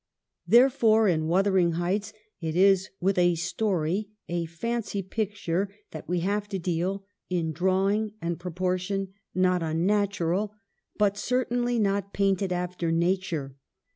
[0.47, 2.11] Therefore in' Wuthering Heights'
[2.41, 8.13] it is with a story, a fancy picture, that we have to deal; in drawing
[8.19, 10.55] and proportion not unnatural,
[10.97, 13.57] but cer tainly not painted after nature.